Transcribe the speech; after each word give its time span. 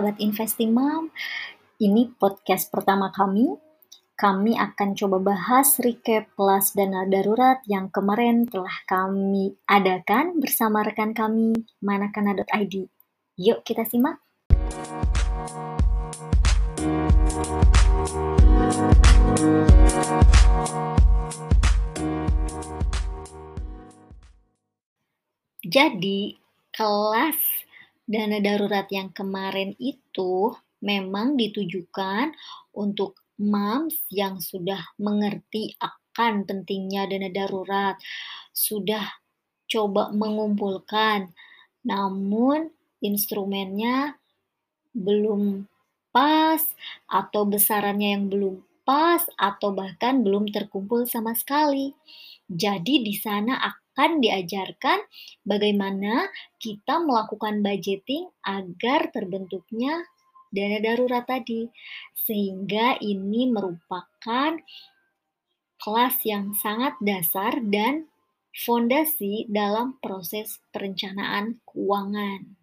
Sahabat 0.00 0.16
Investing 0.24 0.72
ini 1.76 2.08
podcast 2.16 2.72
pertama 2.72 3.12
kami. 3.12 3.52
Kami 4.16 4.56
akan 4.56 4.96
coba 4.96 5.20
bahas 5.20 5.76
recap 5.76 6.24
kelas 6.40 6.72
dana 6.72 7.04
darurat 7.04 7.60
yang 7.68 7.92
kemarin 7.92 8.48
telah 8.48 8.72
kami 8.88 9.60
adakan 9.68 10.40
bersama 10.40 10.80
rekan 10.88 11.12
kami 11.12 11.52
manakana.id. 11.84 12.88
Yuk 13.36 13.60
kita 13.60 13.84
simak. 13.84 14.16
Jadi, 25.60 26.40
kelas 26.72 27.68
dana 28.10 28.42
darurat 28.42 28.90
yang 28.90 29.14
kemarin 29.14 29.78
itu 29.78 30.50
memang 30.82 31.38
ditujukan 31.38 32.34
untuk 32.74 33.22
moms 33.38 33.94
yang 34.10 34.42
sudah 34.42 34.82
mengerti 34.98 35.78
akan 35.78 36.42
pentingnya 36.42 37.06
dana 37.06 37.30
darurat, 37.30 37.94
sudah 38.50 39.06
coba 39.70 40.10
mengumpulkan, 40.10 41.30
namun 41.86 42.74
instrumennya 42.98 44.18
belum 44.90 45.70
pas 46.10 46.58
atau 47.06 47.46
besarannya 47.46 48.18
yang 48.18 48.26
belum 48.26 48.58
pas 48.82 49.22
atau 49.38 49.70
bahkan 49.70 50.26
belum 50.26 50.50
terkumpul 50.50 51.06
sama 51.06 51.38
sekali. 51.38 51.94
Jadi 52.50 53.06
di 53.06 53.14
sana 53.14 53.62
akan 53.90 54.22
diajarkan 54.22 55.02
bagaimana 55.42 56.30
kita 56.62 57.02
melakukan 57.02 57.58
budgeting 57.60 58.30
agar 58.46 59.10
terbentuknya 59.10 60.06
dana 60.54 60.78
darurat 60.78 61.26
tadi. 61.26 61.66
Sehingga 62.14 63.02
ini 63.02 63.50
merupakan 63.50 64.54
kelas 65.80 66.16
yang 66.22 66.54
sangat 66.54 66.94
dasar 67.02 67.58
dan 67.66 68.06
fondasi 68.54 69.50
dalam 69.50 69.98
proses 69.98 70.62
perencanaan 70.70 71.58
keuangan. 71.66 72.56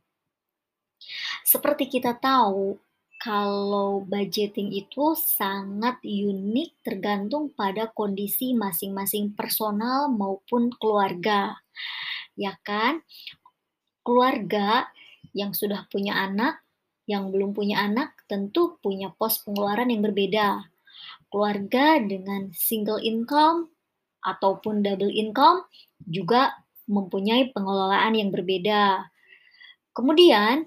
Seperti 1.44 1.88
kita 1.91 2.16
tahu, 2.17 2.80
kalau 3.28 4.08
budgeting 4.08 4.72
itu 4.72 5.11
sangat 5.20 6.00
unik 6.00 6.80
tergantung 6.80 7.52
pada 7.52 7.92
kondisi 7.92 8.56
masing-masing 8.56 9.36
personal 9.36 10.08
maupun 10.08 10.72
keluarga. 10.80 11.59
Ya 12.39 12.56
kan? 12.64 13.03
Keluarga 14.00 14.88
yang 15.36 15.52
sudah 15.52 15.92
punya 15.92 16.16
anak, 16.16 16.64
yang 17.03 17.28
belum 17.28 17.52
punya 17.52 17.84
anak 17.84 18.16
tentu 18.31 18.80
punya 18.80 19.11
pos 19.11 19.44
pengeluaran 19.44 19.91
yang 19.91 20.08
berbeda. 20.08 20.64
Keluarga 21.28 22.00
dengan 22.00 22.56
single 22.56 23.03
income 23.03 23.67
ataupun 24.23 24.88
double 24.88 25.12
income 25.12 25.67
juga 26.00 26.56
mempunyai 26.88 27.52
pengelolaan 27.52 28.16
yang 28.16 28.31
berbeda. 28.31 29.12
Kemudian, 29.91 30.64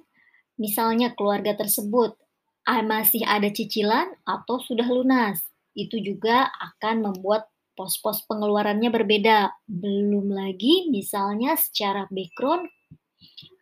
misalnya 0.61 1.17
keluarga 1.17 1.57
tersebut 1.57 2.21
masih 2.67 3.25
ada 3.27 3.49
cicilan 3.49 4.13
atau 4.25 4.61
sudah 4.63 4.87
lunas. 4.87 5.41
Itu 5.73 5.99
juga 6.03 6.51
akan 6.51 7.11
membuat 7.11 7.49
pos-pos 7.79 8.27
pengeluarannya 8.29 8.93
berbeda. 8.93 9.55
Belum 9.65 10.29
lagi 10.35 10.91
misalnya 10.93 11.57
secara 11.57 12.05
background 12.13 12.69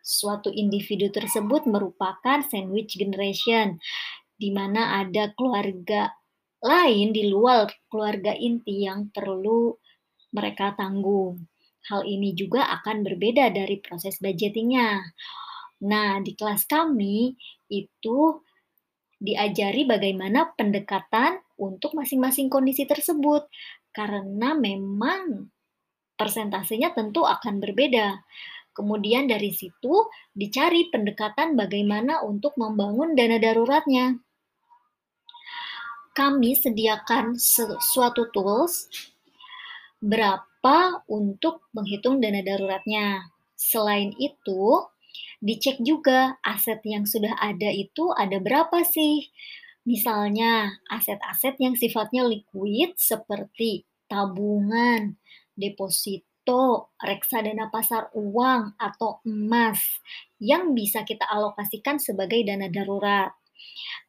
suatu 0.09 0.49
individu 0.49 1.13
tersebut 1.13 1.69
merupakan 1.69 2.41
sandwich 2.41 2.97
generation 2.97 3.77
di 4.39 4.49
mana 4.49 5.05
ada 5.05 5.29
keluarga 5.37 6.09
lain 6.59 7.15
di 7.15 7.29
luar 7.29 7.69
keluarga 7.87 8.35
inti 8.35 8.83
yang 8.83 9.13
perlu 9.13 9.71
mereka 10.35 10.75
tanggung. 10.75 11.47
Hal 11.87 12.03
ini 12.03 12.35
juga 12.35 12.67
akan 12.81 13.01
berbeda 13.05 13.49
dari 13.55 13.79
proses 13.79 14.19
budgetingnya. 14.19 14.99
Nah, 15.87 16.19
di 16.19 16.35
kelas 16.35 16.67
kami 16.67 17.39
itu 17.71 18.17
diajari 19.19 19.83
bagaimana 19.83 20.55
pendekatan 20.55 21.43
untuk 21.59 21.93
masing-masing 21.93 22.47
kondisi 22.47 22.87
tersebut 22.87 23.51
karena 23.91 24.55
memang 24.55 25.51
persentasenya 26.15 26.95
tentu 26.95 27.27
akan 27.27 27.59
berbeda. 27.59 28.23
Kemudian 28.71 29.27
dari 29.27 29.51
situ 29.51 30.07
dicari 30.31 30.87
pendekatan 30.87 31.59
bagaimana 31.59 32.23
untuk 32.23 32.55
membangun 32.55 33.11
dana 33.11 33.35
daruratnya. 33.35 34.15
Kami 36.15 36.51
sediakan 36.55 37.35
suatu 37.79 38.31
tools 38.31 38.87
berapa 39.99 41.03
untuk 41.11 41.67
menghitung 41.75 42.23
dana 42.23 42.39
daruratnya. 42.39 43.27
Selain 43.59 44.15
itu, 44.15 44.79
dicek 45.39 45.79
juga 45.83 46.35
aset 46.43 46.83
yang 46.83 47.07
sudah 47.07 47.35
ada 47.39 47.71
itu 47.71 48.11
ada 48.15 48.37
berapa 48.39 48.83
sih. 48.83 49.31
Misalnya, 49.87 50.77
aset-aset 50.91 51.57
yang 51.57 51.73
sifatnya 51.73 52.27
liquid 52.27 52.93
seperti 52.99 53.87
tabungan, 54.05 55.17
deposito, 55.55 56.93
reksadana 56.99 57.71
pasar 57.71 58.11
uang, 58.13 58.75
atau 58.77 59.23
emas 59.25 59.79
yang 60.37 60.75
bisa 60.75 61.01
kita 61.07 61.25
alokasikan 61.25 61.97
sebagai 61.97 62.43
dana 62.43 62.67
darurat. 62.69 63.33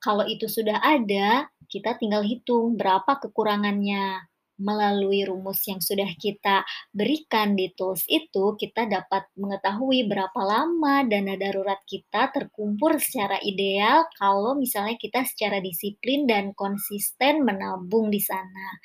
Kalau 0.03 0.27
itu 0.27 0.51
sudah 0.51 0.83
ada, 0.83 1.49
kita 1.71 1.97
tinggal 1.97 2.27
hitung 2.27 2.75
berapa 2.75 3.17
kekurangannya 3.23 4.30
melalui 4.61 5.25
rumus 5.25 5.65
yang 5.65 5.81
sudah 5.81 6.07
kita 6.21 6.63
berikan 6.93 7.57
di 7.57 7.73
tools 7.73 8.05
itu, 8.07 8.55
kita 8.61 8.85
dapat 8.85 9.27
mengetahui 9.41 10.05
berapa 10.05 10.41
lama 10.45 11.09
dana 11.09 11.35
darurat 11.41 11.81
kita 11.89 12.29
terkumpul 12.31 13.01
secara 13.01 13.41
ideal 13.41 14.05
kalau 14.21 14.53
misalnya 14.55 15.01
kita 15.01 15.25
secara 15.25 15.59
disiplin 15.65 16.29
dan 16.29 16.53
konsisten 16.53 17.43
menabung 17.43 18.13
di 18.13 18.21
sana. 18.21 18.79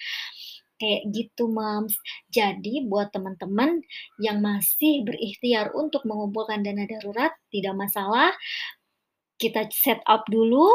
Kayak 0.76 1.04
gitu, 1.16 1.48
Moms. 1.48 1.96
Jadi, 2.28 2.84
buat 2.84 3.08
teman-teman 3.16 3.80
yang 4.20 4.44
masih 4.44 5.08
berikhtiar 5.08 5.72
untuk 5.72 6.04
mengumpulkan 6.04 6.68
dana 6.68 6.84
darurat, 6.84 7.32
tidak 7.48 7.76
masalah. 7.80 8.36
Kita 9.40 9.72
set 9.72 10.04
up 10.04 10.28
dulu, 10.28 10.68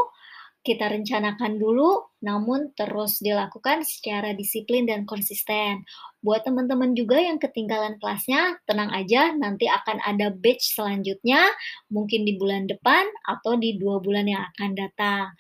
kita 0.61 0.93
rencanakan 0.93 1.57
dulu, 1.57 2.13
namun 2.21 2.77
terus 2.77 3.21
dilakukan 3.25 3.81
secara 3.83 4.37
disiplin 4.37 4.85
dan 4.85 5.09
konsisten. 5.09 5.89
Buat 6.21 6.45
teman-teman 6.45 6.93
juga 6.93 7.17
yang 7.17 7.41
ketinggalan 7.41 7.97
kelasnya, 7.97 8.61
tenang 8.69 8.93
aja, 8.93 9.33
nanti 9.33 9.65
akan 9.65 10.05
ada 10.05 10.29
batch 10.29 10.77
selanjutnya, 10.77 11.49
mungkin 11.89 12.29
di 12.29 12.37
bulan 12.37 12.69
depan 12.69 13.09
atau 13.25 13.57
di 13.57 13.81
dua 13.81 14.05
bulan 14.05 14.29
yang 14.29 14.45
akan 14.53 14.71
datang. 14.77 15.33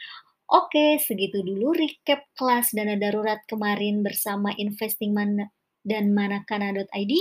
Oke, 0.50 0.98
segitu 0.98 1.44
dulu 1.46 1.76
recap 1.76 2.26
kelas 2.34 2.74
dana 2.74 2.96
darurat 2.98 3.38
kemarin 3.46 4.02
bersama 4.02 4.50
Investing 4.56 5.14
Man 5.14 5.38
dan 5.84 6.10
manakana.id. 6.10 7.12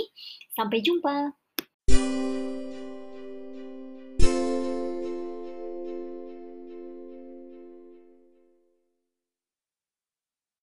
Sampai 0.56 0.82
jumpa. 0.82 1.36